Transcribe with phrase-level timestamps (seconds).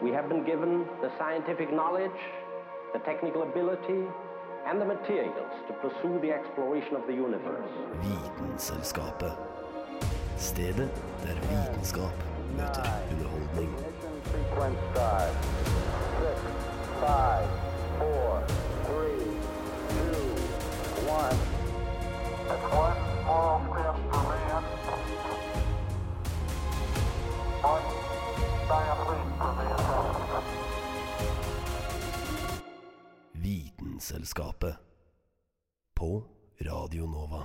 [0.00, 2.20] We have been given the scientific knowledge,
[2.92, 4.04] the technical ability,
[4.66, 7.70] and the materials to pursue the exploration of the universe.
[8.02, 9.32] Vitenselskapet.
[10.36, 10.90] Stedet
[11.24, 12.14] der vitenskap
[12.56, 13.70] møter underholdning.
[13.74, 15.32] Ignition sequence start.
[16.20, 16.38] Six,
[17.00, 17.48] five,
[17.98, 18.42] four,
[18.86, 19.24] three,
[19.90, 20.22] two,
[21.20, 21.38] one.
[22.52, 24.62] It's one small step for man.
[27.72, 27.86] One
[28.68, 29.77] giant leap for mankind.
[33.98, 34.76] Vitenselskapet.
[35.94, 36.22] På
[36.60, 37.42] Radio Nova.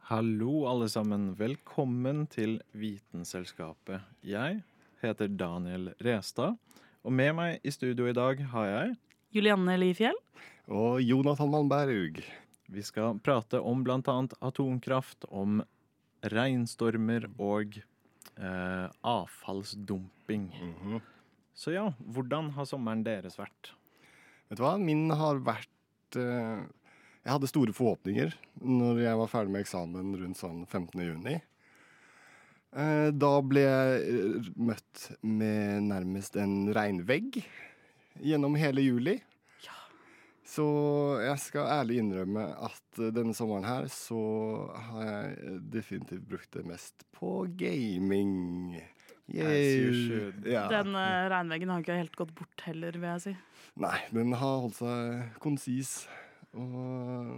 [0.00, 1.34] Hallo, alle sammen.
[1.34, 4.04] Velkommen til Vitenselskapet.
[4.22, 4.60] Jeg
[5.02, 6.60] heter Daniel Restad,
[7.02, 8.94] og med meg i studio i dag har jeg
[9.34, 10.14] Julianne Lifjell.
[10.70, 12.22] Og Jonathan Malmberg.
[12.70, 14.18] Vi skal prate om bl.a.
[14.46, 15.58] atomkraft, om
[16.22, 20.52] regnstormer og eh, avfallsdumping.
[21.50, 23.74] Så ja, hvordan har sommeren deres vært?
[24.46, 24.76] Vet du hva?
[24.78, 25.72] Min har vært
[26.14, 26.62] eh,
[27.24, 31.02] Jeg hadde store forhåpninger når jeg var ferdig med eksamen rundt sånn 15.
[31.02, 31.36] juni.
[32.76, 37.40] Eh, da ble jeg møtt med nærmest en regnvegg
[38.22, 39.18] gjennom hele juli.
[40.46, 40.64] Så
[41.24, 44.20] jeg skal ærlig innrømme at eh, denne sommeren her så
[44.90, 48.76] har jeg definitivt brukt det mest på gaming.
[49.34, 50.66] Ja.
[50.70, 53.32] Den uh, regnveggen har ikke helt gått bort heller, vil jeg si.
[53.82, 55.96] Nei, den har holdt seg konsis
[56.56, 57.34] og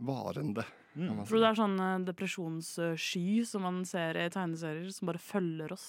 [0.00, 0.64] varende.
[0.94, 1.24] Mm.
[1.26, 5.74] Tror du det er sånn uh, depresjonssky som man ser i tegneserier, som bare følger
[5.74, 5.88] oss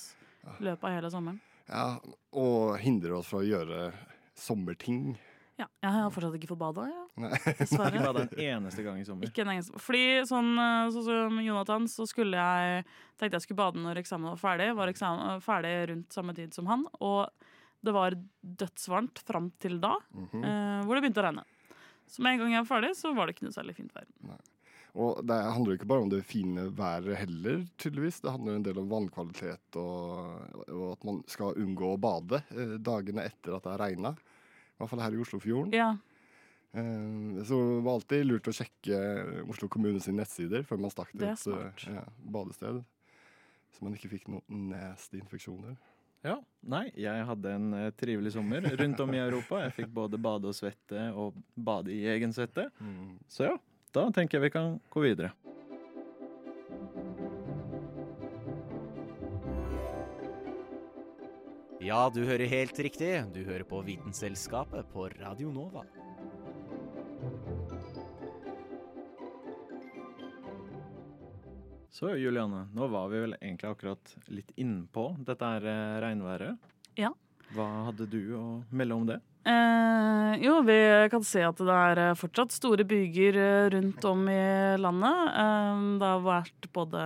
[0.59, 1.41] i løpet av hele sommeren.
[1.69, 1.85] Ja,
[2.35, 3.91] og hindrer oss fra å gjøre
[4.37, 5.13] sommerting.
[5.61, 7.29] Ja, jeg har fortsatt ikke fått bada, ja.
[7.59, 7.91] Dessverre.
[7.93, 9.29] Ikke bada en eneste gang i sommer.
[9.29, 9.77] Ikke en eneste.
[9.83, 12.85] Fordi sånn, uh, sånn som Jonathan, så skulle jeg
[13.21, 14.71] tenkte jeg skulle bade når eksamen var ferdig.
[14.79, 16.87] Var eksamen uh, ferdig rundt samme tid som han.
[16.97, 17.29] Og
[17.85, 21.45] det var dødsvarmt fram til da, uh, hvor det begynte å regne.
[22.09, 24.09] Så med en gang jeg var ferdig, så var det ikke noe særlig fint vær.
[24.99, 28.19] Og det handler jo ikke bare om det fine været heller, tydeligvis.
[28.25, 32.75] Det handler en del om vannkvalitet og, og at man skal unngå å bade eh,
[32.81, 34.11] dagene etter at det har regna.
[34.81, 35.75] I hvert fall her i Oslofjorden.
[35.77, 35.91] Ja,
[36.73, 38.97] Eh, så det var alltid lurt å sjekke
[39.51, 42.03] Oslo kommune sine nettsider før man stakk til et eh, ja,
[42.35, 42.81] badested.
[43.75, 45.75] Så man ikke fikk noen nasty infeksjoner.
[46.21, 46.37] Ja,
[46.69, 49.63] Nei, jeg hadde en eh, trivelig sommer rundt om i Europa.
[49.65, 52.69] Jeg fikk både bade og svette og bade i egen svette.
[53.31, 53.55] Så ja,
[53.91, 55.33] da tenker jeg vi kan gå videre.
[61.81, 63.09] Ja, du hører helt riktig.
[63.33, 65.81] Du hører på Vitenselskapet på Radio Nova.
[71.89, 76.69] Så Juliane, nå var vi vel egentlig akkurat litt innpå dette her eh, regnværet.
[77.01, 77.09] Ja.
[77.57, 79.17] Hva hadde du å melde om det?
[79.49, 84.27] Eh, jo, vi kan se at det er eh, fortsatt store byger eh, rundt om
[84.29, 84.41] i
[84.77, 85.33] landet.
[85.33, 87.05] Eh, det har vært både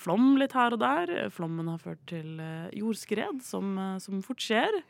[0.00, 1.12] flom litt her og der.
[1.34, 4.80] Flommen har ført til eh, jordskred, som, eh, som fort skjer.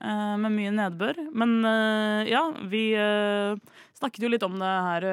[0.00, 1.18] eh, med mye nedbør.
[1.34, 1.58] Men
[2.28, 2.94] ja, vi
[3.98, 5.06] snakket jo litt om det her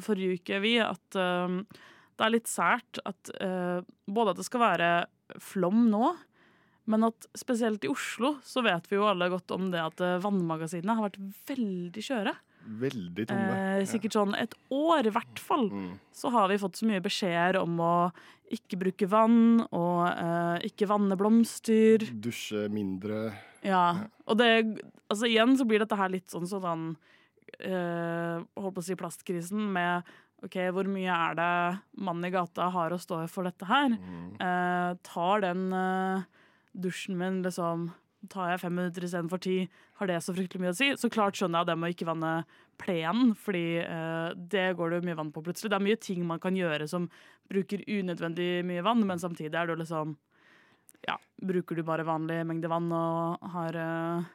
[0.00, 0.78] forrige uke, vi.
[0.80, 3.28] At det er litt sært at
[4.08, 4.88] både at det skal være
[5.44, 6.14] flom nå,
[6.88, 10.96] men at spesielt i Oslo så vet vi jo alle godt om det at vannmagasinene
[10.96, 11.20] har vært
[11.52, 12.32] veldig skjøre.
[12.68, 13.58] Veldig tomme.
[13.80, 15.68] Eh, sikkert sånn et år i hvert fall.
[15.72, 15.92] Mm.
[16.12, 17.94] Så har vi fått så mye beskjeder om å
[18.52, 22.04] ikke bruke vann og eh, ikke vanne blomster.
[22.12, 23.30] Dusje mindre.
[23.66, 24.08] Ja.
[24.28, 24.52] Og det
[25.08, 26.90] Altså igjen så blir dette her litt sånn sånn
[27.64, 30.10] eh, Holdt på å si plastkrisen med
[30.44, 31.52] OK, hvor mye er det
[31.98, 33.96] mannen i gata har å stå for dette her?
[34.38, 36.28] Eh, tar den eh,
[36.78, 37.88] dusjen min liksom
[38.26, 39.58] Tar jeg fem minutter istedenfor ti?
[40.00, 40.88] Har det så fryktelig mye å si?
[40.98, 42.32] Så klart skjønner jeg det med å ikke vanne
[42.82, 45.70] plenen, fordi eh, det går det mye vann på plutselig.
[45.70, 47.06] Det er mye ting man kan gjøre som
[47.50, 50.16] bruker unødvendig mye vann, men samtidig er det jo liksom
[51.06, 54.28] Ja, bruker du bare vanlig mengde vann og har eh,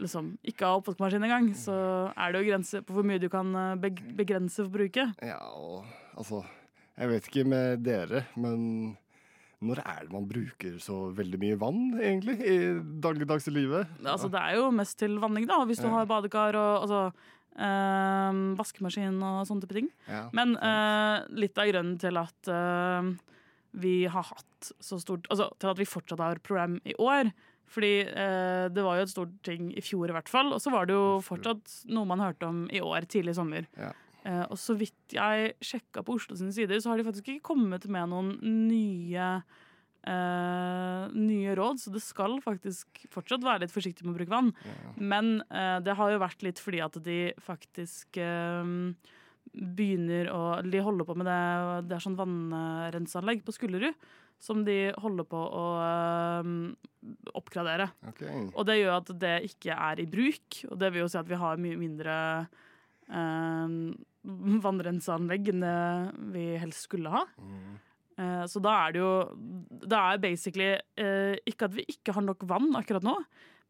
[0.00, 1.76] liksom ikke har oppvaskmaskin engang, så
[2.16, 5.20] er det jo grenser på hvor mye du kan begrense for forbruket.
[5.20, 5.84] Ja, og
[6.16, 6.46] altså
[6.96, 8.96] Jeg vet ikke med dere, men
[9.64, 12.56] når er det man bruker så veldig mye vann, egentlig, i
[13.02, 13.88] dagligdagse livet?
[14.04, 17.00] Altså, det er jo mest til vanning, da, hvis du har badekar og altså,
[17.56, 19.90] øh, vaskemaskin og sånne type ting.
[20.10, 23.12] Ja, Men eh, litt av grunnen til at øh,
[23.80, 27.32] vi har hatt så stort Altså til at vi fortsatt har problem i år.
[27.66, 30.52] Fordi eh, det var jo et stort ting i fjor i hvert fall.
[30.54, 33.66] Og så var det jo fortsatt noe man hørte om i år, tidlig sommer.
[33.76, 33.90] Ja.
[34.26, 37.52] Eh, og så vidt jeg sjekka på Oslo sine sider, så har de faktisk ikke
[37.52, 39.30] kommet med noen nye
[40.06, 44.52] uh, nye råd, så det skal faktisk fortsatt være litt forsiktig med å bruke vann.
[44.98, 48.66] Men uh, det har jo vært litt fordi at de faktisk uh,
[49.56, 51.42] begynner å De holder på med det
[51.86, 53.94] Det er sånn vannrenseanlegg på Skullerud
[54.42, 56.50] som de holder på å eh,
[57.38, 57.88] oppgradere.
[58.12, 58.46] Okay.
[58.52, 61.30] Og det gjør at det ikke er i bruk, og det vil jo si at
[61.30, 62.16] vi har mye mindre
[63.08, 63.78] eh,
[64.62, 65.76] vannrenseanlegg enn det
[66.34, 67.24] vi helst skulle ha.
[68.16, 69.10] Eh, så da er det jo
[69.84, 73.14] Det er basically eh, ikke at vi ikke har nok vann akkurat nå,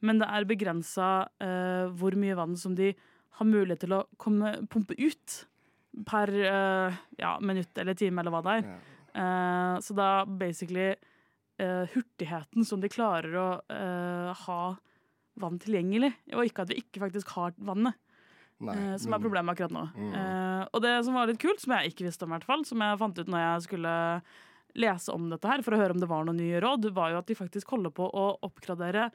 [0.06, 1.10] men det er begrensa
[1.42, 2.92] eh, hvor mye vann som de
[3.36, 5.40] har mulighet til å komme, pumpe ut
[6.06, 8.70] per eh, ja, minutt eller time, eller hva det er.
[8.70, 8.78] Ja.
[9.16, 14.60] Eh, så da basically eh, hurtigheten som de klarer å eh, ha
[15.40, 17.96] vann tilgjengelig, og ikke at vi ikke faktisk har vannet,
[18.64, 19.84] Nei, eh, som er problemet akkurat nå.
[19.92, 20.10] Mm.
[20.16, 22.64] Eh, og det som var litt kult, som jeg ikke visste om, i hvert fall,
[22.68, 23.94] som jeg fant ut når jeg skulle
[24.76, 27.20] lese om dette her, for å høre om det var noen nye råd, var jo
[27.20, 29.10] at de faktisk holder på å oppgradere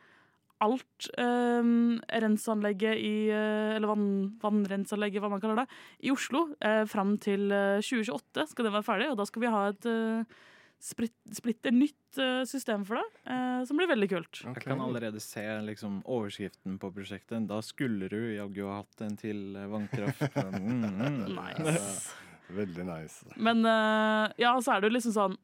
[0.62, 1.72] alt eh,
[2.22, 4.08] renseanlegget i eh, Eller vann,
[4.44, 6.52] vannrenseanlegget, hva man kaller det, i Oslo.
[6.62, 9.90] Eh, fram til eh, 2028 skal det være ferdig, og da skal vi ha et
[9.90, 10.40] eh,
[10.82, 14.42] splitter nytt eh, system for det, eh, som blir veldig kult.
[14.42, 14.56] Okay.
[14.56, 17.46] Jeg kan allerede se liksom, overskriften på prosjektet.
[17.50, 20.28] Da skulle du jaggu ha hatt en til eh, vannkraft.
[20.52, 21.22] Mm, mm.
[21.36, 22.14] Nice.
[22.52, 23.26] Veldig nice.
[23.40, 23.64] Men
[24.40, 25.36] ja, så er det jo liksom sånn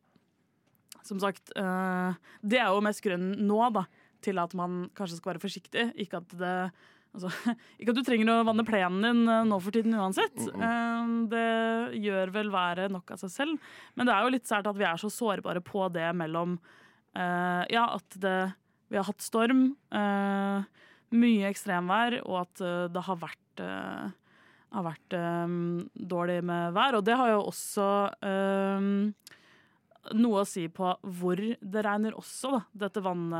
[1.06, 3.86] Som sagt, det er jo mest grunnen nå, da,
[4.26, 5.86] til at man kanskje skal være forsiktig.
[6.04, 6.56] Ikke at det
[7.18, 7.32] Altså,
[7.80, 10.38] ikke at du trenger å vanne plenen din eh, nå for tiden uansett.
[10.38, 11.48] Eh, det
[12.04, 13.72] gjør vel været nok av seg selv.
[13.98, 16.60] Men det er jo litt sært at vi er så sårbare på det mellom
[17.18, 18.38] uh, Ja, at det,
[18.92, 20.62] vi har hatt storm, uh,
[21.18, 23.64] mye ekstremvær, og at det har vært
[24.76, 26.98] har vært um, dårlig med vær.
[27.00, 27.88] Og det har jo også
[28.22, 28.90] um,
[30.20, 32.62] noe å si på hvor det regner også, da.
[32.86, 33.32] Dette vann...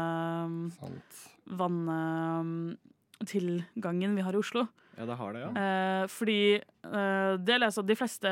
[3.26, 4.18] Sant.
[4.18, 4.68] vi har i Oslo.
[4.98, 5.50] Ja, det har det, ja.
[5.62, 8.32] Eh, fordi eh, det leser at de fleste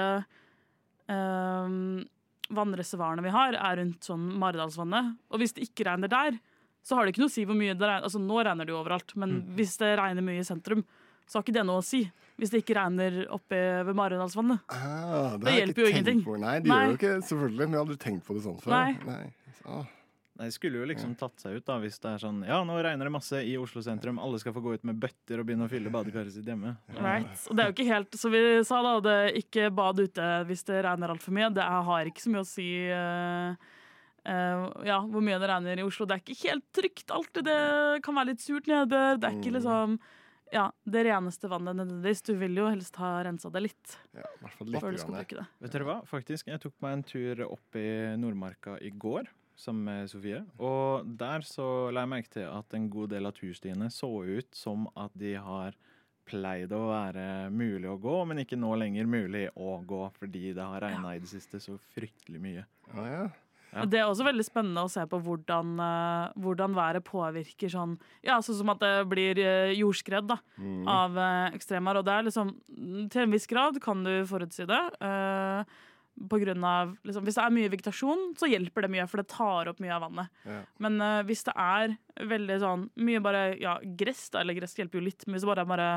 [1.08, 1.70] eh,
[2.56, 5.16] vannreservoarene vi har, er rundt sånn Maridalsvannet.
[5.34, 6.38] Og hvis det ikke regner der,
[6.86, 8.06] så har det ikke noe å si hvor mye det regner.
[8.06, 10.84] Altså nå regner det jo overalt, men hvis det regner mye i sentrum,
[11.26, 12.04] så har ikke det noe å si.
[12.38, 13.58] Hvis det ikke regner oppe
[13.88, 14.66] ved Maridalsvannet.
[14.76, 16.24] Ah, Det jeg hjelper jo ingenting.
[16.26, 16.36] på.
[16.42, 16.80] Nei, det Nei.
[16.82, 18.76] gjør jo ikke selvfølgelig, men jeg har aldri tenkt på det sånn før.
[18.76, 18.92] Nei.
[19.00, 19.06] Ah,
[19.72, 19.86] Nei,
[20.36, 23.08] Det skulle jo liksom tatt seg ut da, hvis det er sånn Ja, nå regner
[23.08, 24.18] det masse i Oslo sentrum.
[24.20, 26.74] Alle skal få gå ut med bøtter og begynne å fylle badekaret sitt hjemme.
[26.98, 27.32] Right.
[27.48, 30.28] Og det er jo ikke helt som vi sa da det er ikke bad ute
[30.50, 31.54] hvis det regner altfor mye.
[31.56, 33.72] Det har ikke så mye å si uh,
[34.28, 36.10] uh, ja, hvor mye det regner i Oslo.
[36.10, 37.48] Det er ikke helt trygt alltid.
[37.48, 39.16] Det kan være litt surt nedbør.
[39.16, 39.96] Det er ikke liksom
[40.52, 42.26] ja, det reneste vannet nødvendigvis.
[42.28, 44.84] Du vil jo helst ha rensa det litt ja, i hvert fall litt.
[44.84, 45.48] før du skal grann.
[45.48, 45.48] det.
[45.64, 45.98] Vet dere hva?
[46.12, 47.88] Faktisk, jeg tok meg en tur opp i
[48.20, 50.44] Nordmarka i går sammen med Sofie.
[50.60, 54.52] Og der så la jeg merke til at en god del av turstiene så ut
[54.56, 55.76] som at de har
[56.26, 60.64] pleid å være mulig å gå, men ikke nå lenger mulig å gå fordi det
[60.66, 62.64] har regna i det siste så fryktelig mye.
[62.96, 63.26] Ja, ja.
[63.76, 63.84] Ja.
[63.92, 68.38] Det er også veldig spennende å se på hvordan, eh, hvordan været påvirker sånn Ja,
[68.40, 70.88] sånn som at det blir eh, jordskred da, Mm.
[70.88, 71.98] av uh, ekstremvær.
[72.00, 72.54] Og det er liksom
[73.12, 74.80] Til en viss grad kan du forutsi det.
[75.02, 75.64] eh,
[76.16, 79.28] på grunn av, liksom, hvis det er mye vegetasjon, så hjelper det mye, for det
[79.34, 80.38] tar opp mye av vannet.
[80.48, 80.60] Ja.
[80.84, 81.98] Men uh, hvis det er
[82.32, 85.52] veldig sånn mye bare ja, gress, da, eller gress hjelper jo litt, men hvis det
[85.52, 85.90] bare er bare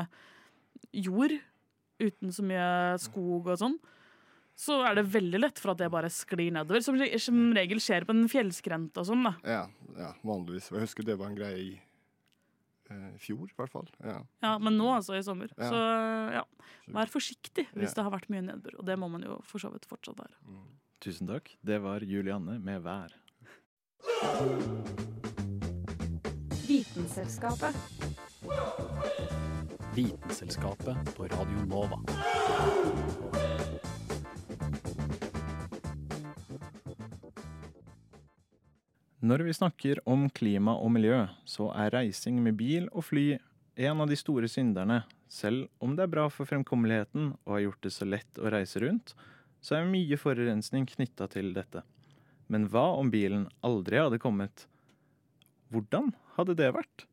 [0.95, 1.37] jord
[1.99, 2.67] uten så mye
[3.03, 3.79] skog og sånn,
[4.59, 6.83] så er det veldig lett for at det bare sklir nedover.
[6.83, 9.23] Som, som regel skjer på en fjellskrent og sånn.
[9.29, 9.35] da.
[9.47, 9.61] Ja,
[9.95, 10.67] ja, vanligvis.
[10.73, 11.69] Jeg husker det var en greie i
[12.89, 13.87] i fjor, i hvert fall.
[14.03, 14.19] Ja.
[14.43, 15.51] Ja, Men nå altså i sommer.
[15.57, 15.69] Ja.
[15.69, 15.81] Så
[16.33, 16.43] ja,
[16.95, 17.95] vær forsiktig hvis Ja.
[17.99, 18.79] det har vært mye nedbør.
[18.79, 20.35] Og det må man jo for så vidt fortsatt være.
[20.99, 21.53] Tusen takk.
[21.63, 23.13] Det var Julianne med vær.
[26.67, 27.75] Vitenselskapet.
[29.95, 31.97] Vitenselskapet på Radio Nova.
[39.19, 43.25] Når vi snakker om klima og miljø, så er reising med bil og fly
[43.75, 45.01] en av de store synderne.
[45.27, 48.79] Selv om det er bra for fremkommeligheten og har gjort det så lett å reise
[48.79, 49.11] rundt,
[49.59, 51.83] så er mye forurensning knytta til dette.
[52.47, 54.69] Men hva om bilen aldri hadde kommet?
[55.67, 57.05] Hvordan hadde det vært?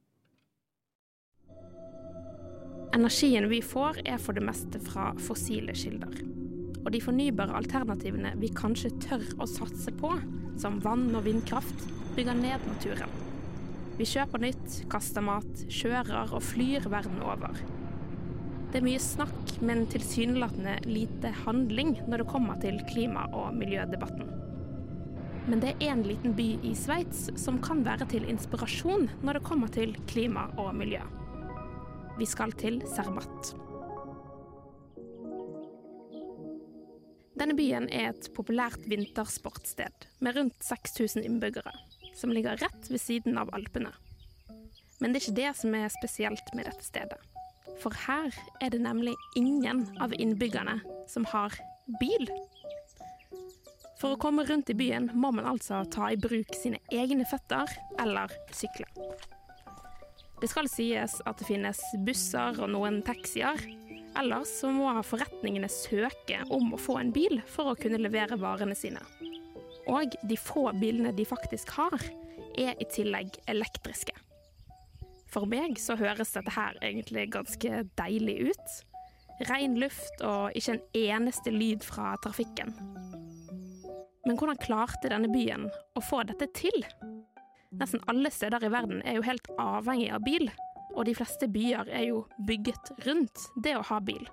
[2.94, 6.45] Energien vi får er for det meste fra fossile kilder.
[6.86, 10.12] Og de fornybare alternativene vi kanskje tør å satse på,
[10.60, 11.82] som vann og vindkraft,
[12.14, 13.10] bygger ned naturen.
[13.98, 17.58] Vi kjøper nytt, kaster mat, kjører og flyr verden over.
[18.70, 24.30] Det er mye snakk, men tilsynelatende lite handling når det kommer til klima- og miljødebatten.
[25.46, 29.46] Men det er en liten by i Sveits som kan være til inspirasjon når det
[29.46, 31.02] kommer til klima og miljø.
[32.18, 33.56] Vi skal til Zermatt.
[37.36, 41.72] Denne byen er et populært vintersportssted med rundt 6000 innbyggere,
[42.16, 43.92] som ligger rett ved siden av Alpene.
[45.00, 47.20] Men det er ikke det som er spesielt med dette stedet.
[47.82, 48.32] For her
[48.64, 50.78] er det nemlig ingen av innbyggerne
[51.12, 51.52] som har
[52.00, 52.24] bil.
[54.00, 57.68] For å komme rundt i byen må man altså ta i bruk sine egne føtter
[58.00, 58.88] eller sykle.
[60.40, 63.60] Det skal sies at det finnes busser og noen taxier.
[64.16, 68.76] Ellers så må forretningene søke om å få en bil for å kunne levere varene
[68.78, 69.02] sine.
[69.86, 72.00] Og de få bilene de faktisk har,
[72.56, 74.14] er i tillegg elektriske.
[75.30, 78.76] For meg så høres dette her egentlig ganske deilig ut.
[79.50, 82.72] Ren luft og ikke en eneste lyd fra trafikken.
[84.26, 86.86] Men hvordan klarte denne byen å få dette til?
[87.76, 90.48] Nesten alle steder i verden er jo helt avhengig av bil,
[90.96, 94.24] og de fleste byer er jo bygget rundt det å ha bil.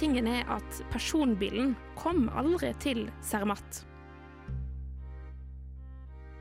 [0.00, 3.82] Tingen er at personbilen kom aldri til Cermat.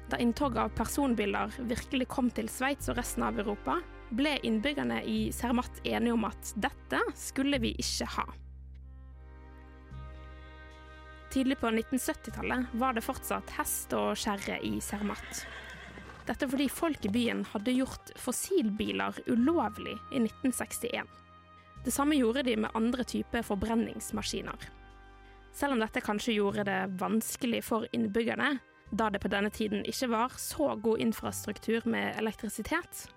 [0.09, 3.77] Da inntoget av personbiler virkelig kom til Sveits og resten av Europa,
[4.15, 8.25] ble innbyggerne i Cermat enige om at dette skulle vi ikke ha.
[11.29, 15.43] Tidlig på 1970-tallet var det fortsatt hest og kjerre i Zermatt.
[16.29, 21.07] Dette fordi folk i byen hadde gjort fossilbiler ulovlig i 1961.
[21.85, 24.67] Det samme gjorde de med andre typer forbrenningsmaskiner.
[25.55, 28.59] Selv om dette kanskje gjorde det vanskelig for innbyggerne,
[28.91, 33.07] da det på denne tiden ikke var så god infrastruktur med elektrisitet.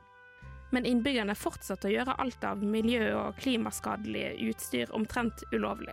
[0.73, 5.93] Men innbyggerne fortsatte å gjøre alt av miljø- og klimaskadelige utstyr omtrent ulovlig.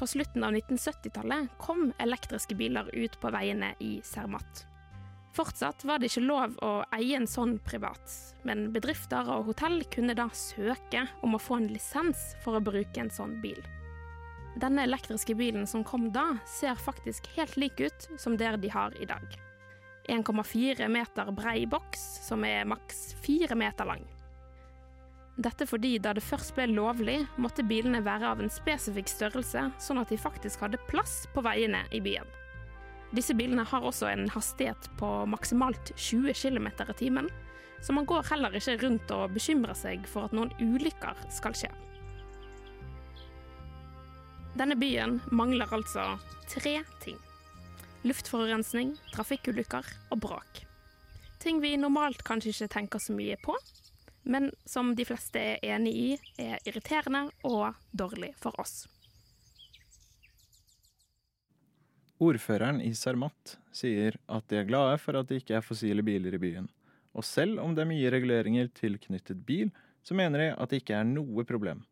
[0.00, 4.64] På slutten av 1970-tallet kom elektriske biler ut på veiene i Zermatt.
[5.36, 8.12] Fortsatt var det ikke lov å eie en sånn privat,
[8.48, 13.02] men bedrifter og hotell kunne da søke om å få en lisens for å bruke
[13.02, 13.60] en sånn bil.
[14.56, 18.96] Denne elektriske bilen som kom da, ser faktisk helt lik ut som det de har
[18.96, 19.26] i dag.
[20.08, 24.06] 1,4 meter brei boks, som er maks 4 meter lang.
[25.36, 30.00] Dette fordi da det først ble lovlig, måtte bilene være av en spesifikk størrelse, sånn
[30.00, 32.24] at de faktisk hadde plass på veiene i byen.
[33.14, 37.28] Disse bilene har også en hastighet på maksimalt 20 km i timen,
[37.82, 41.70] så man går heller ikke rundt og bekymrer seg for at noen ulykker skal skje.
[44.56, 46.16] Denne byen mangler altså
[46.48, 47.18] tre ting.
[48.06, 50.62] Luftforurensning, trafikkulykker og bråk.
[51.42, 53.54] Ting vi normalt kanskje ikke tenker så mye på,
[54.26, 56.08] men som de fleste er enig i
[56.42, 58.86] er irriterende og dårlig for oss.
[62.16, 66.32] Ordføreren i Sarmat sier at de er glade for at det ikke er fossile biler
[66.32, 66.68] i byen.
[67.12, 69.68] Og selv om det er mye reguleringer tilknyttet bil,
[70.02, 71.82] så mener de at det ikke er noe problem.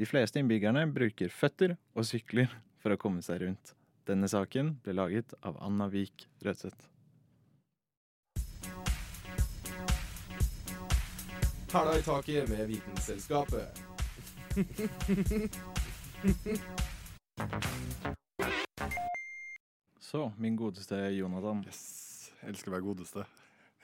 [0.00, 2.50] De fleste innbyggerne bruker føtter og sykler
[2.82, 3.74] for å komme seg rundt.
[4.10, 6.88] Denne saken ble laget av Anna Vik Rødseth.
[11.70, 13.70] Hæla i taket med Vitenselskapet.
[20.10, 21.60] Så, min godeste Jonathan.
[21.62, 22.32] Yes.
[22.40, 23.22] Jeg elsker å være godeste.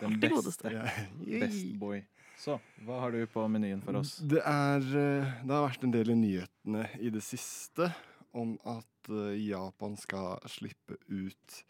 [0.00, 0.32] Den beste.
[0.34, 0.72] godeste.
[1.22, 2.00] Best boy.
[2.34, 4.16] Så, hva har du på menyen for oss?
[4.18, 7.92] Det, er, eh, det har vært en del i nyhetene i det siste
[8.34, 11.60] om at eh, Japan skal slippe ut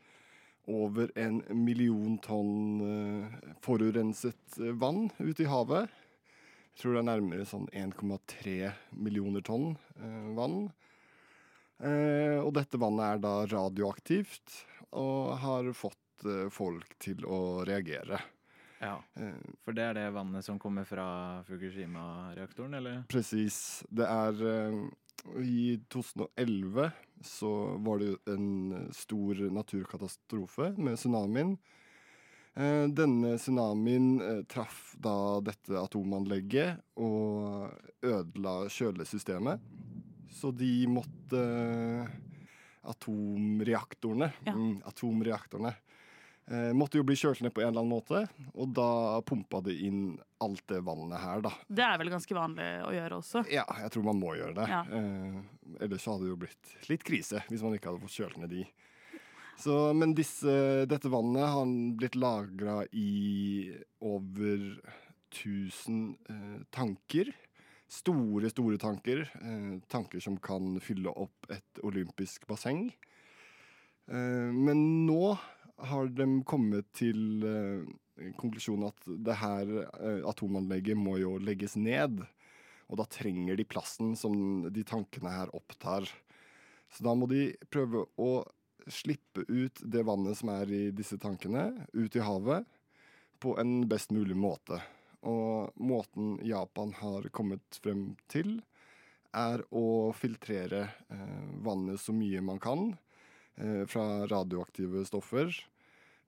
[0.73, 5.93] over en million tonn eh, forurenset vann ut i havet.
[6.73, 8.73] Jeg tror det er nærmere sånn 1,3
[9.05, 9.75] millioner tonn
[10.33, 10.71] vann.
[11.83, 14.63] Eh, og dette vannet er da radioaktivt
[14.97, 18.21] og har fått eh, folk til å reagere.
[18.81, 19.33] Ja, Eh,
[19.65, 23.03] For det er det vannet som kommer fra Fukushima-reaktoren, eller?
[23.09, 23.83] Presis.
[23.89, 24.43] Det er
[25.41, 26.91] I 2011
[27.25, 27.53] så
[27.83, 31.57] var det en stor naturkatastrofe med tsunamien.
[32.57, 37.73] Denne tsunamien traff da dette atomanlegget og
[38.05, 39.65] ødela kjølesystemet.
[40.37, 41.43] Så de måtte
[42.87, 44.29] Atomreaktorene.
[44.45, 44.53] Ja.
[44.53, 45.73] Mm, atomreaktorene.
[46.47, 48.21] Eh, måtte jo bli kjølt ned på en eller annen måte,
[48.55, 50.03] og da pumpa de inn
[50.45, 51.51] alt det vannet her, da.
[51.67, 53.43] Det er vel ganske vanlig å gjøre også.
[53.51, 54.69] Ja, jeg tror man må gjøre det.
[54.71, 54.85] Ja.
[54.87, 55.41] Eh,
[55.83, 58.55] ellers så hadde det jo blitt litt krise hvis man ikke hadde fått kjølt ned
[58.55, 58.63] de.
[59.59, 60.55] Så, men disse,
[60.87, 63.73] dette vannet har blitt lagra i
[64.05, 64.69] over
[65.33, 66.01] 1000
[66.31, 67.33] eh, tanker
[67.89, 69.25] store, store tanker.
[69.41, 72.89] Eh, tanker som kan fylle opp et olympisk basseng.
[74.11, 75.37] Eh, men nå
[75.87, 82.23] har de kommet til eh, konklusjonen at det her eh, atomanlegget må jo legges ned.
[82.87, 86.07] Og da trenger de plassen som de tankene her opptar.
[86.93, 88.31] Så da må de prøve å
[88.87, 92.67] slippe ut det vannet som er i disse tankene, ut i havet,
[93.43, 94.79] på en best mulig måte.
[95.27, 98.61] Og måten Japan har kommet frem til,
[99.37, 102.89] er å filtrere eh, vannet så mye man kan
[103.59, 105.51] eh, fra radioaktive stoffer.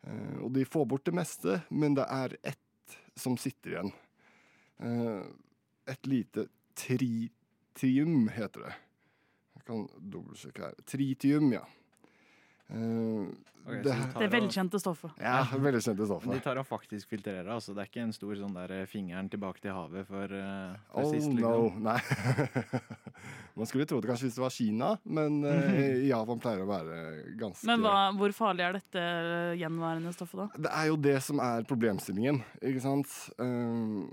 [0.02, 3.94] Eh, og de får bort det meste, men det er ett som sitter igjen.
[4.82, 5.22] Eh,
[5.94, 8.74] et lite tritium heter det.
[9.58, 10.78] Jeg kan dobbeltsjekke her.
[10.86, 11.64] Tritium, ja.
[12.70, 13.28] Eh,
[13.68, 15.10] Ok, så det, de Det velkjente stoffet.
[15.20, 17.75] ja, veldig kjente Men de tar og faktisk filtrerer, altså.
[17.75, 21.04] Det er ikke en stor sånn der eh, fingeren tilbake til havet for, eh, for
[21.04, 21.82] Oh sist, no, liksom.
[21.84, 22.00] nei.
[23.58, 26.96] Man skulle tro det kanskje hvis det var Kina, men eh, Japan pleier å være
[27.37, 29.04] ganske Men hva, hvor farlig er dette
[29.60, 30.62] gjenværende stoffet, da?
[30.68, 33.12] Det er jo det som er problemstillingen, ikke sant?
[33.37, 34.08] Eh,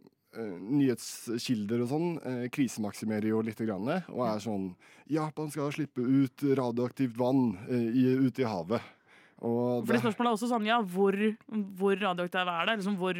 [0.61, 4.71] nyhetskilder og sånn eh, krisemaksimerer jo litt grann, og er sånn
[5.11, 8.91] Japan skal slippe ut radioaktivt vann eh, i, ut i havet.
[9.45, 11.13] Og Fordi spørsmålet er også sånn, ja, hvor,
[11.77, 12.75] hvor radioaktiv er det?
[12.79, 13.17] Liksom, hvor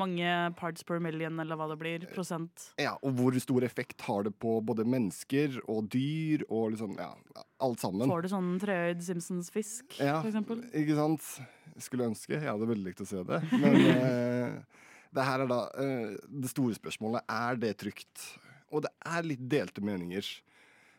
[0.00, 2.68] mange parts per million, eller hva det blir, prosent?
[2.80, 7.10] ja, og hvor stor effekt har det på både mennesker og dyr og liksom, ja,
[7.66, 8.06] alt sammen.
[8.08, 10.62] Får du sånn treøyd Simpsons-fisk, Ja, for eksempel?
[10.70, 11.26] ikke sant?
[11.78, 12.38] Skulle ønske.
[12.38, 13.42] Jeg hadde veldig likt å se det.
[13.58, 17.24] Men eh, det her er da eh, det store spørsmålet.
[17.28, 18.24] Er det trygt?
[18.72, 20.26] Og det er litt delte meninger.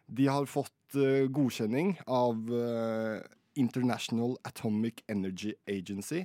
[0.09, 3.19] De har fått eh, godkjenning av eh,
[3.59, 6.23] International Atomic Energy Agency,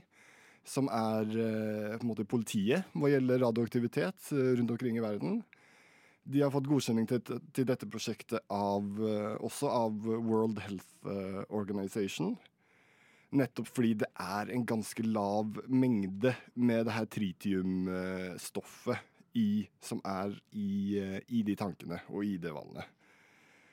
[0.64, 5.42] som er på en måte politiet hva gjelder radioaktivitet rundt omkring i verden.
[6.24, 7.20] De har fått godkjenning til,
[7.52, 8.86] til dette prosjektet av,
[9.44, 11.10] også av World Health
[11.52, 12.32] Organization.
[13.34, 18.98] Nettopp fordi det er en ganske lav mengde med det her tritiumstoffet
[19.34, 21.00] i, som er i,
[21.34, 22.86] i de tankene og i det vannet.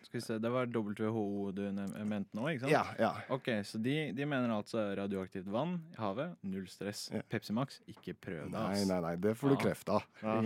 [0.02, 2.72] Skal vi se, Det var WHO du mente nå, ikke sant?
[2.74, 3.12] Ja, ja.
[3.32, 7.06] Ok, Så de, de mener altså radioaktivt vann i havet, null stress.
[7.14, 7.22] Ja.
[7.32, 8.56] Pepsi Max, ikke prøv det.
[8.58, 9.62] Nei, nei, nei, det får du Ja.
[9.62, 10.10] kreft av.
[10.24, 10.42] Ja.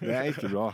[0.00, 0.70] Det er ikke bra.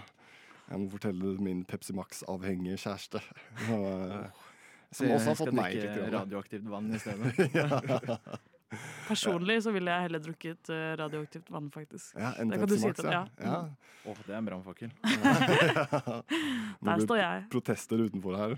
[0.68, 3.20] Jeg må fortelle min Pepsi Max-avhengige kjæreste.
[4.94, 8.20] Som også har jeg skal fått meg drikke til å radioaktivt vann i stedet.
[9.06, 12.16] Personlig så ville jeg heller drukket eh, radioaktivt vann, faktisk.
[12.18, 13.20] Ja, en Det kan du si til- ja.
[13.38, 13.58] ja.
[14.06, 14.90] Åh, det er en brannfakkel.
[16.88, 17.44] Der står jeg.
[17.52, 18.56] protester utenfor her.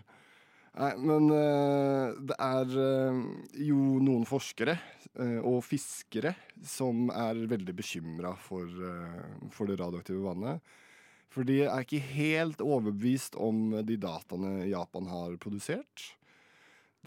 [0.79, 3.21] Nei, men eh, det er eh,
[3.69, 4.79] jo noen forskere
[5.19, 6.31] og fiskere
[6.63, 8.69] som er veldig bekymra for,
[9.51, 10.61] for det radioaktive vannet.
[11.33, 16.05] For de er ikke helt overbevist om de dataene Japan har produsert.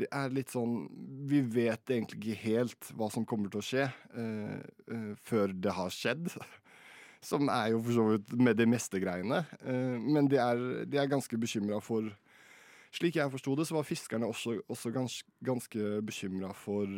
[0.01, 0.85] Det er litt sånn
[1.29, 5.93] Vi vet egentlig ikke helt hva som kommer til å skje eh, før det har
[5.93, 6.31] skjedd.
[7.21, 9.43] Som er jo for så vidt med de meste greiene.
[9.61, 12.09] Eh, men de er, de er ganske bekymra for
[12.91, 15.13] Slik jeg forsto det, så var fiskerne også, også gans,
[15.47, 16.89] ganske bekymra for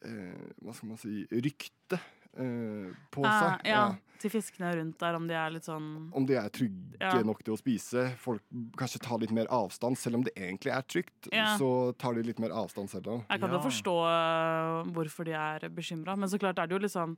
[0.00, 2.00] Hva skal man si Ryktet
[2.36, 3.66] på Eh, seg.
[3.66, 7.22] ja, til fiskene rundt der, om de er litt sånn Om de er trygge Ja.
[7.22, 8.16] nok til å spise.
[8.18, 8.42] Folk
[8.76, 9.96] kanskje tar litt mer avstand.
[9.98, 11.56] Selv om det egentlig er trygt, Ja.
[11.58, 13.24] så tar de litt mer avstand selv om.
[13.30, 13.62] Jeg kan jo Ja.
[13.62, 17.16] forstå øh, hvorfor de er bekymra, men så klart er det jo liksom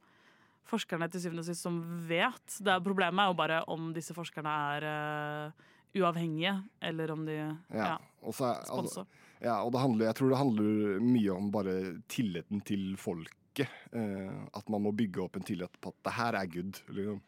[0.66, 2.46] forskerne til syvende og sist som vet.
[2.60, 4.50] Det er, problemet er jo bare om disse forskerne
[4.82, 5.52] er uh,
[5.94, 7.56] uavhengige, eller om de Ja.
[7.72, 9.06] ja, er, altså.
[9.42, 11.74] Ja, og det handler, jeg tror det handler mye om bare
[12.12, 13.72] tilliten til folket.
[13.96, 16.80] Eh, at man må bygge opp en tillit på at det her er good.
[16.92, 17.20] Liksom.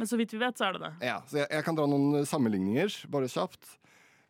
[0.00, 0.92] Men så vidt vi vet, så er det det.
[1.10, 3.76] Ja, så jeg, jeg kan dra noen sammenligninger, bare kjapt.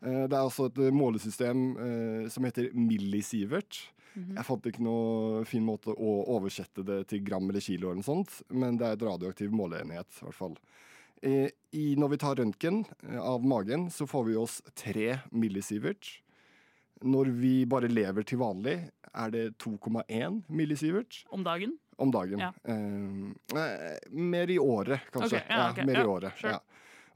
[0.03, 3.83] Eh, det er også et eh, målesystem eh, som heter millisievert.
[4.11, 8.07] Jeg fant ikke noe fin måte å oversette det til gram eller kilo, eller noe
[8.09, 10.09] sånt, men det er et radioaktiv måleenhet.
[10.19, 10.57] i hvert fall.
[11.21, 16.09] Eh, i, når vi tar røntgen eh, av magen, så får vi oss tre millisievert.
[17.01, 21.77] Når vi bare lever til vanlig, er det 2,1 millisievert Om dagen.
[21.97, 22.39] om dagen.
[22.39, 22.51] Ja.
[22.63, 22.77] Eh,
[24.09, 25.37] mer i året, kanskje.
[25.37, 26.33] Ok, ja, ok, mer ja, i året.
[26.39, 26.51] sure.
[26.51, 26.59] Ja.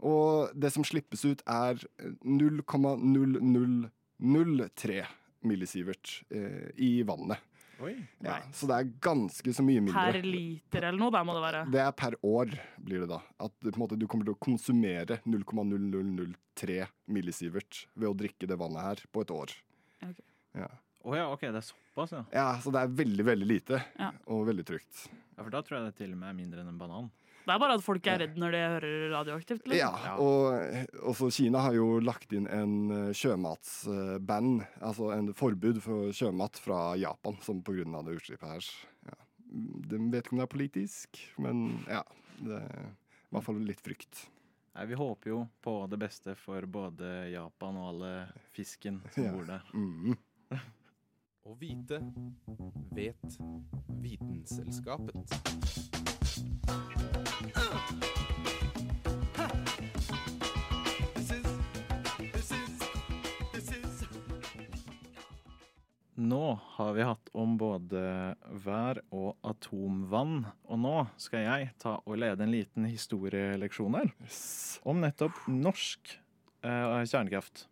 [0.06, 1.76] Og det som slippes ut, er
[2.22, 5.06] 0,0003
[5.46, 7.38] millisievert eh, i vannet.
[7.84, 7.92] Oi.
[8.24, 10.00] Ja, så det er ganske så mye mindre.
[10.00, 11.64] Per liter eller noe, der må det være.
[11.74, 13.18] Det er per år, blir det da.
[13.44, 18.58] At på en måte, du kommer til å konsumere 0,0003 millisievert ved å drikke det
[18.62, 19.50] vannet her på et år.
[20.10, 20.24] Ok.
[20.62, 20.72] Ja.
[21.06, 22.24] Oh, ja, ok, det er såpass, ja.
[22.34, 23.82] ja, så det er veldig, veldig lite.
[24.00, 24.10] Ja.
[24.34, 25.06] Og veldig trygt.
[25.36, 25.44] ja.
[25.44, 27.12] For da tror jeg det til og med er mindre enn en banan.
[27.46, 29.68] Det er bare at folk er redd når de hører radioaktivt.
[29.70, 30.00] Liksom.
[30.02, 36.10] Ja, og også Kina har jo lagt inn en eh, sjømatsband, altså en forbud for
[36.16, 38.72] sjømat fra Japan, som av det utslippet her.
[39.12, 39.20] Ja.
[39.46, 42.02] De vet ikke om det er politisk, men ja.
[42.36, 44.26] Det er i hvert fall litt frykt.
[44.76, 48.10] Nei, vi håper jo på det beste for både Japan og alle
[48.52, 49.32] fisken som Ja.
[49.32, 49.64] bor der.
[49.74, 50.18] Mm.
[51.46, 52.02] Å vite
[52.92, 53.38] vet
[54.02, 55.16] Vitenselskapet.
[66.16, 68.02] Nå har vi hatt om både
[68.64, 74.14] vær og atomvann, og nå skal jeg ta og lede en liten historieleksjon her
[74.88, 76.14] om nettopp norsk
[76.64, 77.66] eh, kjernekraft.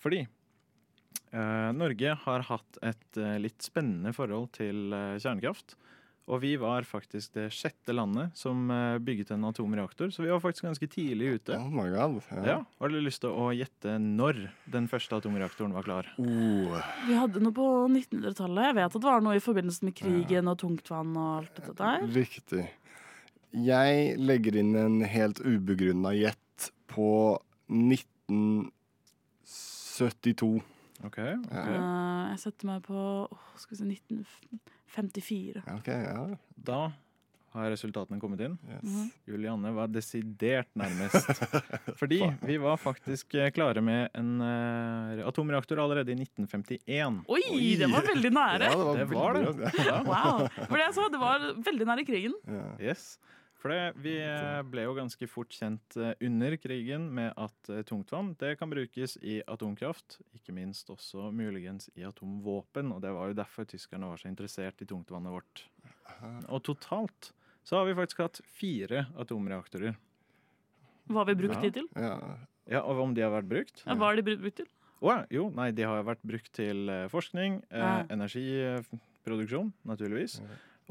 [0.00, 5.76] Fordi eh, Norge har hatt et eh, litt spennende forhold til eh, kjernekraft.
[6.24, 10.40] Og vi var faktisk det sjette landet som eh, bygget en atomreaktor, så vi var
[10.40, 11.52] faktisk ganske tidlig ute.
[11.58, 12.22] Oh my god.
[12.46, 16.08] Ja, Har du lyst til å gjette når den første atomreaktoren var klar?
[16.16, 16.80] Oh.
[17.04, 18.64] Vi hadde noe på 1900-tallet.
[18.70, 21.76] Jeg vet at det var noe i forbindelse med krigen og tungtvann og alt dette
[21.82, 22.08] der.
[22.16, 22.64] Riktig.
[23.54, 30.62] Jeg legger inn en helt ubegrunna gjett på 1972.
[31.04, 31.36] Ok, okay.
[31.52, 31.68] Eh,
[32.32, 32.96] jeg setter meg på
[33.28, 33.86] oh, skal vi si
[34.94, 35.64] 1954.
[35.78, 36.36] Okay, ja.
[36.56, 36.92] Da
[37.54, 38.56] har resultatene kommet inn.
[38.66, 38.82] Yes.
[38.82, 39.10] Mhm.
[39.30, 41.42] Julianne var desidert nærmest.
[42.00, 47.20] Fordi vi var faktisk eh, klare med en uh, atomreaktor allerede i 1951.
[47.30, 47.44] Oi,
[47.78, 48.72] det var veldig nære!
[48.72, 49.86] Ja, det var, Det var det.
[49.86, 50.00] Ja.
[50.02, 50.48] Wow.
[50.66, 52.34] For det jeg sa, det var veldig nære krigen.
[52.50, 52.66] Ja.
[52.90, 53.06] Yes.
[53.64, 57.78] For det, vi eh, ble jo ganske fort kjent eh, under krigen med at eh,
[57.88, 60.18] tungtvann det kan brukes i atomkraft.
[60.36, 64.84] Ikke minst også muligens i atomvåpen, og det var jo derfor tyskerne var så interessert
[64.84, 65.64] i tungtvannet vårt.
[66.52, 67.30] Og totalt
[67.64, 69.96] så har vi faktisk hatt fire atomreaktorer.
[71.08, 71.64] Hva har vi brukt Ja.
[71.64, 71.88] de til?
[71.96, 72.14] Ja.
[72.68, 73.82] Ja, Og om de har vært brukt?
[73.86, 74.68] Ja, hva har de brukt til?
[75.00, 80.42] Oh, ja, jo, nei, de har vært brukt til forskning, eh, energiproduksjon, naturligvis,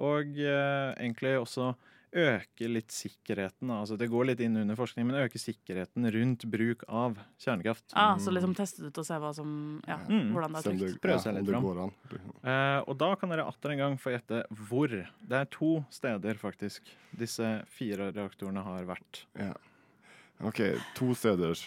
[0.01, 1.75] og eh, egentlig også
[2.13, 3.69] øke litt sikkerheten.
[3.73, 7.83] Altså, det går litt inn under forskning, men øke sikkerheten rundt bruk av kjernekraft.
[7.97, 10.31] Ah, så liksom teste ut og se hva som, ja, Mm.
[10.33, 11.01] hvordan det er trygt.
[11.01, 12.33] Prøve Prøv å litt fram.
[12.43, 14.89] Eh, og da kan dere atter en gang få gjette hvor.
[14.89, 16.81] Det er to steder, faktisk,
[17.17, 19.25] disse fire reaktorene har vært.
[19.37, 19.53] Ja.
[20.43, 20.59] OK,
[20.95, 21.57] to steder.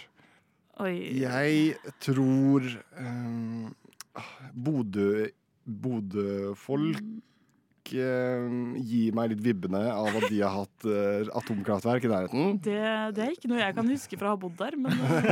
[0.78, 1.16] Oi.
[1.16, 2.60] Jeg tror
[2.98, 3.74] um,
[4.52, 5.30] Bodø
[5.66, 7.00] Bodø-folk
[7.94, 12.58] um, gir meg litt vibbene av at de har hatt eh, atomkraftverk i nærheten.
[12.64, 12.80] Det,
[13.16, 15.30] det er ikke noe jeg kan huske fra å ha bodd der, men eh,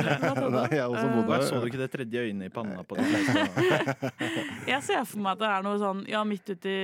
[0.54, 1.46] Nei, jeg har også bodd der.
[1.48, 3.04] så du ikke det tredje øynet i panna på de
[4.72, 6.78] jeg ser for meg at det er noe sånn ja, midt uti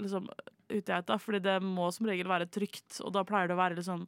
[0.00, 0.28] liksom,
[0.72, 4.06] Utegeita, fordi det må som regel være trygt, og da pleier det å være liksom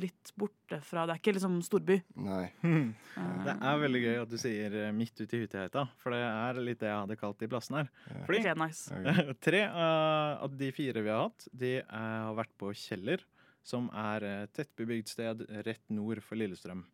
[0.00, 1.98] litt borte fra Det er ikke liksom storby.
[2.24, 2.46] Nei.
[3.44, 6.60] Det er veldig gøy at du sier eh, midt ute i hytteheita, for det er
[6.64, 7.92] litt det jeg hadde kalt de plassene her.
[8.26, 9.36] Fordi okay, nice.
[9.46, 13.22] tre av av de fire vi har hatt, de eh, har vært på Kjeller,
[13.64, 16.84] som er et tettbebygd sted rett nord for Lillestrøm.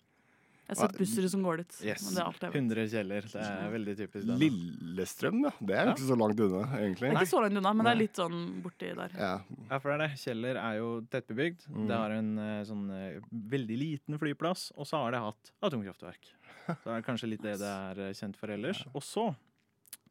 [0.71, 1.77] Jeg har sett busser som går dit.
[1.83, 2.05] Yes.
[2.07, 2.59] Men det er alt jeg vet.
[2.61, 3.25] 100 Kjeller.
[3.33, 4.27] Det er veldig typisk.
[4.29, 4.37] den.
[4.39, 5.51] Lillestrøm, ja.
[5.59, 7.93] Det er jo ikke så langt unna, Det er ikke så langt unna, men det
[7.93, 9.17] er litt sånn borti der.
[9.19, 9.33] Ja.
[9.67, 10.21] Ja, for det er det.
[10.23, 11.67] Kjeller er jo tettbebygd.
[11.75, 11.85] Mm.
[11.91, 13.19] Det har en eh, sånn eh,
[13.57, 16.33] veldig liten flyplass, og så har det hatt atomkraftverk.
[16.71, 18.85] Så det er kanskje litt det det er eh, kjent for ellers.
[18.95, 19.31] Og så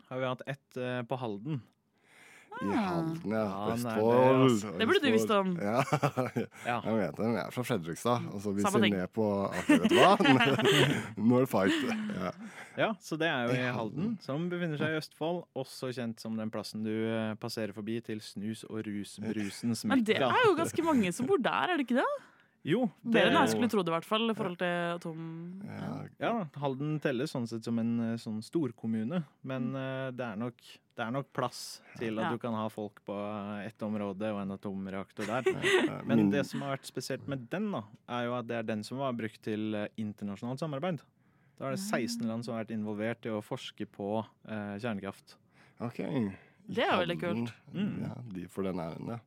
[0.10, 1.62] har vi hatt ett på Halden.
[2.60, 3.44] I Halden, ja.
[3.72, 4.72] Østfold nei, det, altså.
[4.80, 5.52] Det burde du visst om.
[5.64, 5.84] Ja.
[6.70, 6.78] Ja.
[6.84, 7.28] Jeg vet det.
[7.30, 8.26] Jeg er fra Fredrikstad.
[8.34, 8.96] Og så vi Samme ser ting.
[8.98, 10.74] ned på Aker, vet du hva?
[11.32, 11.78] Når Fight.
[12.20, 12.32] Ja.
[12.80, 15.42] Ja, så det er jo i Halden, som befinner seg i Østfold.
[15.60, 20.20] Også kjent som den plassen du eh, passerer forbi til snus- og rusbrusens Men det
[20.20, 22.12] er jo ganske mange som bor der, er det ikke det?
[22.68, 25.20] Jo, det Mer enn jeg skulle tro det, i hvert fall, i forhold til atom...
[25.64, 25.90] Ja.
[26.20, 30.60] Ja, Halden telles sånn sett som en eh, sånn storkommune, men eh, det, er nok,
[31.00, 31.62] det er nok plass
[32.02, 32.34] til at Ja.
[32.36, 35.48] du kan ha folk på eh, ett område og en atomreaktor der.
[36.10, 38.84] Men det som har vært spesielt med den, da, er jo at det er den
[38.84, 41.00] som var brukt til internasjonalt samarbeid.
[41.60, 44.20] Da er det 16 land som har vært involvert i å forske på
[44.52, 45.38] eh, kjernekraft.
[45.80, 46.04] OK.
[46.70, 47.56] Det er veldig kult.
[47.72, 47.94] Mm.
[48.04, 49.22] Ja, de for den æren, ja.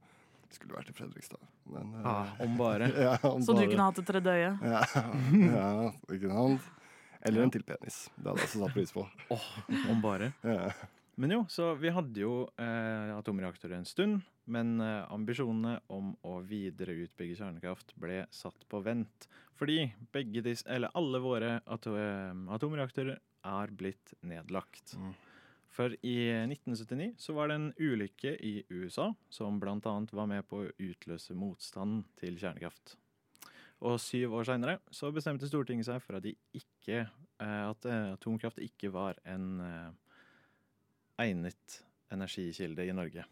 [0.53, 1.41] Skulle vært i Fredrikstad,
[1.73, 2.89] men eh, Ah, om bare.
[2.93, 4.53] ja, om Så du kunne hatt et tredje øye?
[4.63, 4.83] ja,
[5.49, 6.71] ja, ikke sant?
[7.23, 8.09] Eller en til penis.
[8.17, 9.05] Det hadde jeg også satt pris på.
[9.31, 9.47] Åh,
[9.93, 10.33] om bare.
[10.45, 10.73] Ja.
[11.21, 16.39] Men jo, så vi hadde jo eh, atomreaktorer en stund, men eh, ambisjonene om å
[16.49, 19.29] videre utbygge kjernekraft ble satt på vent.
[19.61, 24.97] Fordi begge disse, eller alle våre atomreaktorer er blitt nedlagt.
[24.97, 25.13] Mm.
[25.73, 29.79] For i 1979 så var det en ulykke i USA som bl.a.
[30.13, 32.97] var med på å utløse motstanden til kjernekraft.
[33.83, 37.07] Og syv år seinere så bestemte Stortinget seg for at, de ikke,
[37.41, 39.89] eh, at eh, atomkraft ikke var en eh,
[41.25, 41.81] egnet
[42.13, 43.25] energikilde i Norge.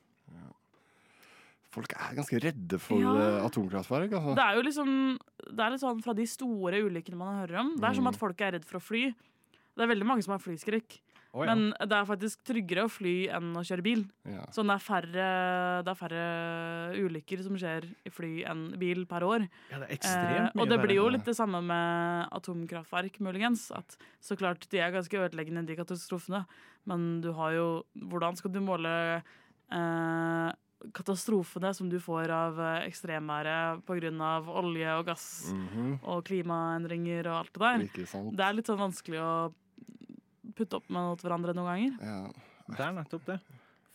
[1.71, 3.45] Folk er ganske redde for Ja.
[3.47, 4.11] atomkraftverk.
[4.17, 4.33] Altså.
[4.35, 7.77] Det er jo liksom Det er litt sånn fra de store ulykkene man hører om.
[7.77, 8.09] Det er som Mm.
[8.09, 9.15] at folk er redd for å fly.
[9.77, 10.99] Det er veldig mange som har flyskrekk.
[11.33, 11.55] Å, ja.
[11.55, 14.01] Men det er faktisk tryggere å fly enn å kjøre bil.
[14.27, 14.43] Ja.
[14.51, 15.27] Sånn det er færre,
[15.87, 16.25] det er færre
[16.99, 19.45] ulykker som skjer i fly enn bil per år.
[19.71, 23.21] ja, det er Eh, ekstremt mye og det blir jo litt det samme med atomkraftverk,
[23.21, 23.71] muligens.
[23.71, 26.47] At så klart de er ganske ødeleggende, de katastrofene.
[26.87, 29.23] Men du har jo Hvordan skal du måle
[29.71, 30.53] eh,
[30.97, 34.43] katastrofene som du får av eh, ekstremværet pga.
[34.49, 36.01] olje og gass Mhm.
[36.03, 37.79] og klimaendringer og alt det der?
[38.33, 39.53] Det er litt sånn vanskelig å
[40.61, 41.99] putte opp mot hverandre noen ganger.
[42.05, 42.21] Ja.
[42.71, 43.39] Det er nettopp det.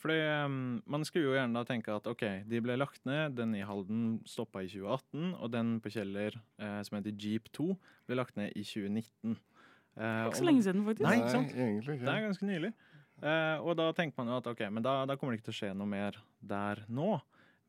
[0.06, 0.56] Fordi um,
[0.92, 3.34] Man skulle jo gjerne da tenke at ok, de ble lagt ned.
[3.40, 7.70] Den i Halden stoppa i 2018, og den på Kjeller eh, som heter Jeep 2,
[8.10, 9.38] ble lagt ned i 2019.
[9.96, 11.08] Eh, Ikke så og- lenge siden, faktisk.
[11.08, 11.56] Nei, ikke sant?
[11.56, 12.74] egentlig Det er ganske nylig.
[13.24, 15.56] Eh, og da tenker man jo at ok, men da, da kommer det ikke til
[15.56, 17.22] å skje noe mer der nå.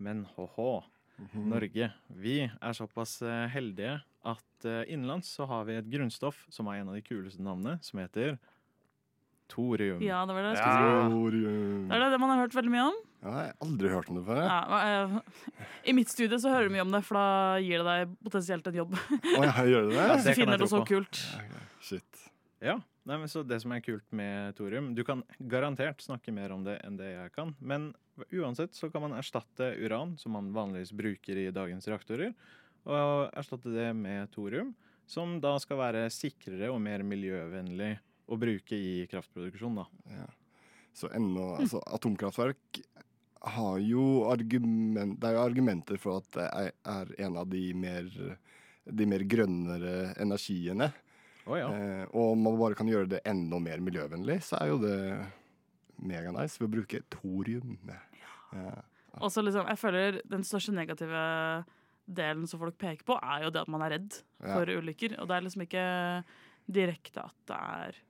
[0.03, 0.83] Men hå-hå,
[1.17, 1.47] Mhm.
[1.49, 1.87] Norge.
[2.13, 6.77] Vi er såpass eh, heldige at eh, innenlands så har vi et grunnstoff som har
[6.83, 8.35] en av de kuleste navnene, som heter
[9.53, 10.01] thorium.
[10.05, 11.43] Ja, det var det jeg skulle si.
[11.87, 12.99] Det er det, det man har hørt veldig mye om.
[13.27, 14.41] Ja, jeg har aldri hørt om det før.
[14.47, 15.15] Ja, eh,
[15.91, 17.27] I mitt studie så hører du mye om det, for da
[17.65, 18.97] gir det deg potensielt en jobb.
[18.97, 20.07] Oh, ja, gjør det det?
[20.13, 21.23] Hvis det du finner det så kult.
[21.87, 22.23] Shit.
[22.65, 25.21] Ja, nei, men så det som er kult med thorium Du kan
[25.53, 27.53] garantert snakke mer om det enn det jeg kan.
[27.61, 27.91] Men
[28.33, 32.33] uansett så kan man erstatte uran, som man vanligvis bruker i dagens reaktorer,
[32.87, 34.73] og erstatte det med thorium,
[35.07, 37.97] som da skal være sikrere og mer miljøvennlig
[38.29, 39.77] å bruke i kraftproduksjon.
[39.77, 39.87] da.
[40.11, 40.27] Ja.
[40.97, 42.81] Så ennå Altså, atomkraftverk
[43.47, 46.47] har jo argument, Det er jo argumenter for at det
[46.87, 48.09] er, en av de mer
[48.87, 50.93] de mer grønnere energiene.
[51.47, 51.69] Oh, ja.
[51.75, 55.27] Eh, og om man bare kan gjøre det enda mer miljøvennlig, så er jo det
[56.03, 57.77] meganice ved å bruke thorium.
[58.55, 58.83] Ja.
[59.21, 61.65] Og så liksom, jeg føler den største negative
[62.07, 64.55] delen som folk peker på, er jo det at man er redd Ja.
[64.55, 65.19] for ulykker.
[65.21, 66.25] Og det er liksom ikke
[66.71, 68.01] direkte at det er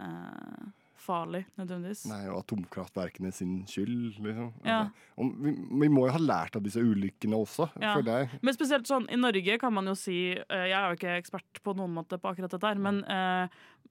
[0.00, 0.68] eh,
[1.00, 2.02] farlig, nødvendigvis.
[2.10, 4.50] Nei, og atomkraftverkene sin skyld, liksom.
[4.68, 4.82] Ja.
[5.16, 7.94] Altså, vi, vi må jo ha lært av disse ulykkene også, Ja.
[7.96, 8.40] føler jeg.
[8.44, 11.62] Men spesielt sånn, i Norge kan man jo si eh, Jeg er jo ikke ekspert
[11.64, 13.48] på noen måte på akkurat dette her, men eh,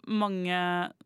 [0.08, 0.60] mange,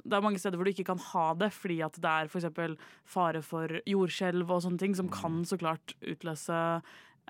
[0.03, 2.75] det er mange steder hvor du ikke kan ha det fordi at det er f.eks.
[3.09, 6.59] fare for jordskjelv og sånne ting, som kan så klart utløse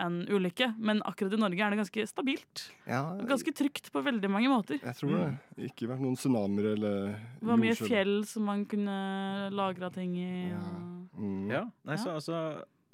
[0.02, 0.72] en ulykke.
[0.80, 2.66] Men akkurat i Norge er det ganske stabilt.
[2.90, 4.80] Ja, Ganske trygt på veldig mange måter.
[4.82, 5.70] jeg tror det.
[5.70, 10.50] Ikke vært noen tsunamier eller Det var mye fjell som man kunne lagra ting i.
[10.50, 10.64] Ja.
[11.14, 11.50] Mm.
[11.52, 12.40] Ja, nei, så altså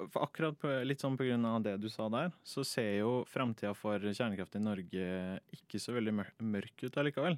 [0.08, 3.10] for akkurat på, litt sånn på grunn av det du sa der, så ser jo
[3.28, 5.08] framtida for kjernekraft i Norge
[5.56, 7.36] ikke så veldig mørk ut allikevel.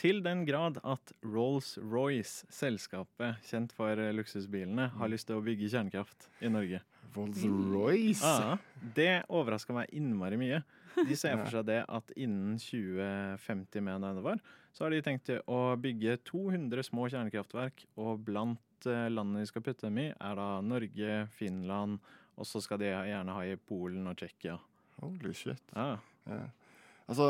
[0.00, 5.70] Til den grad at Rolls-Royce, selskapet kjent for eh, luksusbilene, har lyst til å bygge
[5.70, 6.80] kjernekraft i Norge.
[7.14, 8.24] Rolls-Royce?
[8.26, 8.56] Ja,
[8.96, 10.64] det overraska meg innmari mye.
[10.98, 14.42] De ser for seg det at innen 2050, med var,
[14.74, 19.62] så har de tenkt å bygge 200 små kjernekraftverk, og blant eh, landene de skal
[19.62, 22.02] putte dem i, er da Norge, Finland,
[22.34, 24.58] og så skal de gjerne ha i Polen og Tsjekkia.
[24.98, 25.62] Holy shit.
[25.74, 26.00] Ja.
[27.04, 27.26] Altså,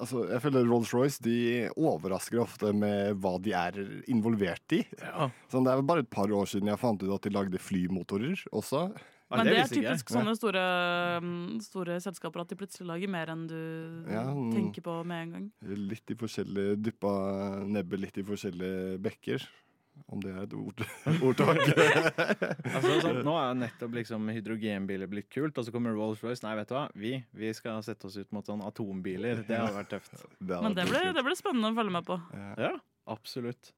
[0.00, 1.38] altså, jeg føler Rolls-Royce de
[1.76, 4.80] overrasker ofte med hva de er involvert i.
[4.96, 5.28] Ja.
[5.52, 7.60] Sånn, det er vel bare et par år siden jeg fant ut at de lagde
[7.60, 8.86] flymotorer også.
[9.30, 10.62] Men det, er typisk sånne store,
[11.62, 13.60] store selskaper at de plutselig lager mer enn du
[14.10, 14.48] Ja, mm.
[14.56, 15.44] tenker på med en gang.
[15.92, 17.12] Litt i forskjellige Dyppa
[17.68, 19.44] nebbet litt i forskjellige bekker.
[20.06, 20.82] Om det er et ord,
[21.28, 21.60] ordtak.
[22.70, 26.44] Altså, sånn, nå er nettopp liksom hydrogenbiler blitt kult, og så kommer Rolls-Royce.
[26.46, 29.44] Nei, vet du hva, vi, vi skal sette oss ut mot sånn atombiler.
[29.46, 30.16] Det hadde vært tøft.
[30.40, 32.18] Det hadde Men det ble, det ble spennende å følge med på.
[32.60, 32.74] Ja,
[33.10, 33.74] absolutt.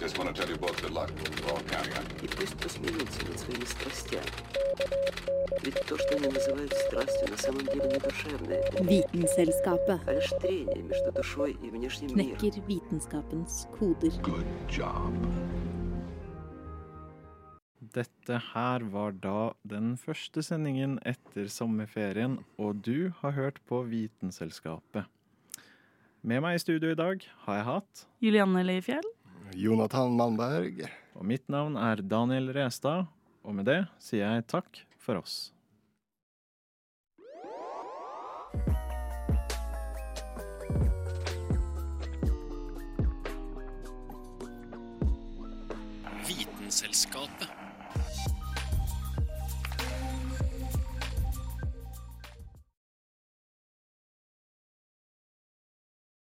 [0.00, 1.10] Just want to tell you both good luck.
[1.44, 2.04] We're all counting on
[5.28, 5.33] you.
[5.63, 5.89] И пусть посмеются над своими страстями.
[5.89, 10.83] Ведь то, что они называют страстью, на самом деле не душевное, Vitenselskapet а лишь трение
[10.83, 12.37] между душой и внешним миром.
[12.37, 14.11] knekker vitenskapens koder.
[14.21, 15.13] Good job.
[17.93, 25.05] Dette her var da den første sendingen etter sommerferien, og du har hørt på Vitenselskapet.
[26.21, 29.07] Med meg i studio i dag har jeg hatt Julianne Leifjell.
[29.55, 30.83] Jonathan Malmberg.
[31.15, 33.07] Og mitt navn er Daniel Restad,
[33.43, 35.52] og med det sier jeg takk for oss.
[46.26, 47.63] Vitenselskapet.